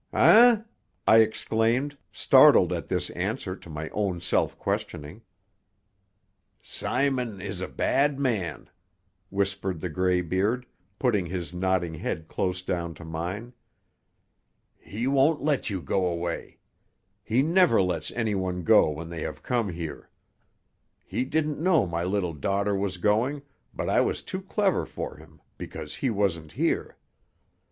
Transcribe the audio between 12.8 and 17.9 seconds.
to mine. "He won't let you go away. He never